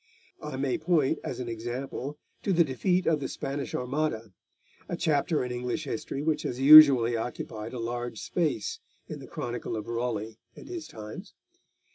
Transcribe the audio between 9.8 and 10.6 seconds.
Raleigh